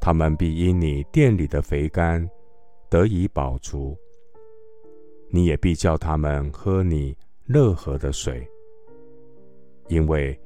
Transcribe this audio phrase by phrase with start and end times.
[0.00, 2.26] 他们必因你店里的肥甘
[2.88, 3.94] 得以饱足，
[5.28, 7.14] 你也必叫他们喝你
[7.44, 8.48] 乐河的水，
[9.88, 10.38] 因为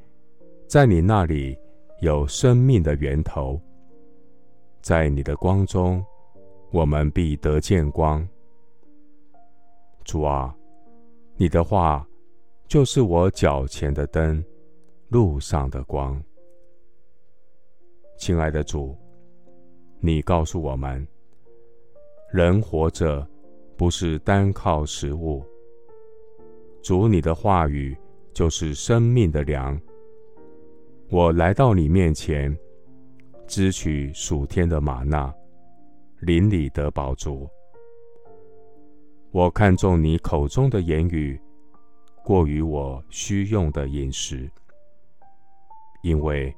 [0.66, 1.56] 在你那里
[2.00, 3.60] 有生命的源头，
[4.82, 6.04] 在你的光中，
[6.72, 8.26] 我们必得见光。
[10.02, 10.54] 主啊，
[11.36, 12.04] 你的话
[12.66, 14.44] 就是我脚前的灯，
[15.08, 16.20] 路上的光。
[18.18, 18.98] 亲爱的主。
[20.06, 21.08] 你告诉我们，
[22.30, 23.26] 人活着
[23.74, 25.42] 不是单靠食物。
[26.82, 27.96] 主，你的话语
[28.34, 29.80] 就是生命的粮。
[31.08, 32.54] 我来到你面前，
[33.46, 35.34] 支取属天的吗哪，
[36.20, 37.48] 灵里得宝足。
[39.30, 41.40] 我看重你口中的言语，
[42.22, 44.50] 过于我需用的饮食，
[46.02, 46.54] 因为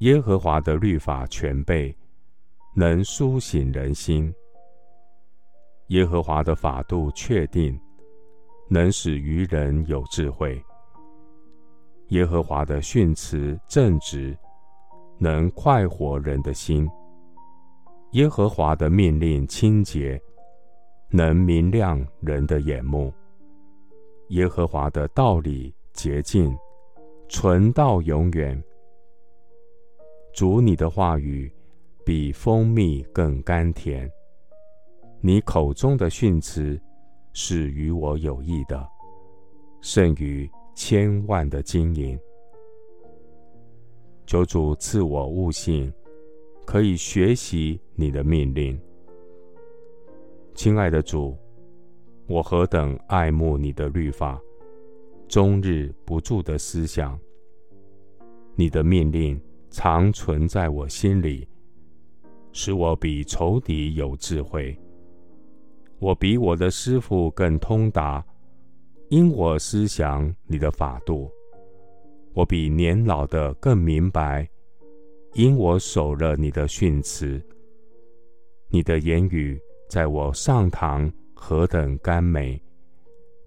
[0.00, 1.96] 耶和华的律法全备。
[2.76, 4.34] 能苏醒人心，
[5.88, 7.78] 耶和华的法度确定，
[8.68, 10.60] 能使愚人有智慧。
[12.08, 14.36] 耶和华的训词正直，
[15.18, 16.90] 能快活人的心。
[18.12, 20.20] 耶和华的命令清洁，
[21.10, 23.14] 能明亮人的眼目。
[24.30, 26.52] 耶和华的道理洁净，
[27.28, 28.60] 存到永远。
[30.32, 31.48] 主你的话语。
[32.04, 34.10] 比蜂蜜更甘甜，
[35.22, 36.78] 你口中的训词
[37.32, 38.86] 是与我有益的，
[39.80, 42.18] 胜于千万的金银。
[44.26, 45.90] 求主赐我悟性，
[46.66, 48.78] 可以学习你的命令。
[50.54, 51.34] 亲爱的主，
[52.26, 54.38] 我何等爱慕你的律法，
[55.26, 57.18] 终日不住的思想。
[58.56, 59.40] 你的命令
[59.70, 61.48] 常存在我心里。
[62.56, 64.78] 使我比仇敌有智慧，
[65.98, 68.24] 我比我的师傅更通达，
[69.08, 71.28] 因我思想你的法度；
[72.32, 74.48] 我比年老的更明白，
[75.32, 77.44] 因我守了你的训词。
[78.68, 79.60] 你的言语
[79.90, 82.62] 在我上膛何等甘美，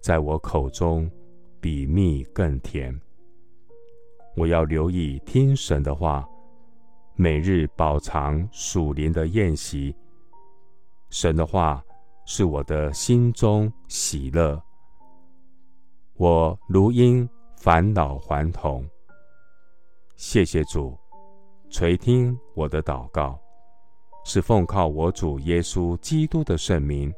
[0.02, 1.10] 在我口中
[1.62, 2.94] 比蜜更甜。
[4.36, 6.28] 我要留意听神的话。
[7.20, 9.92] 每日饱尝属灵的宴席，
[11.10, 11.84] 神的话
[12.24, 14.62] 是我的心中喜乐。
[16.14, 18.88] 我如鹰返老还童。
[20.14, 20.96] 谢谢主
[21.68, 23.36] 垂听我的祷告，
[24.24, 27.12] 是奉靠我主耶稣基督的圣名。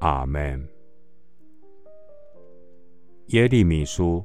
[0.00, 0.68] 阿门。
[3.28, 4.24] 耶利米书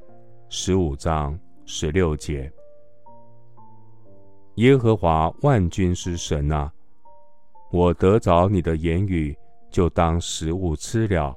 [0.50, 2.52] 十五章十六节。
[4.60, 6.70] 耶和华万军之神啊，
[7.72, 9.34] 我得着你的言语，
[9.72, 11.34] 就当食物吃了。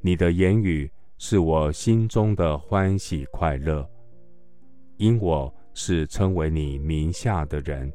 [0.00, 3.88] 你的言语是我心中的欢喜快乐，
[4.96, 7.92] 因我是称为你名下的人。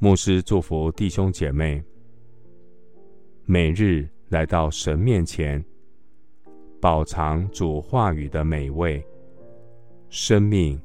[0.00, 1.80] 牧师祝福弟兄姐妹，
[3.44, 5.64] 每日来到神面前，
[6.80, 9.06] 饱尝主话语的美味，
[10.08, 10.76] 生命。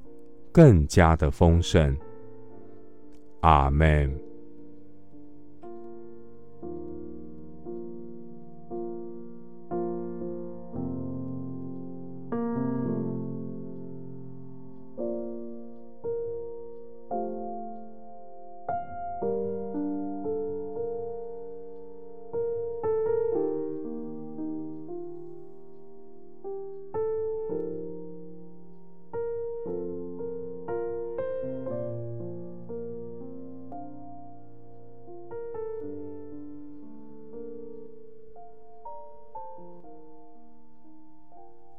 [0.55, 1.93] 更加的丰盛。
[3.41, 4.24] 阿门。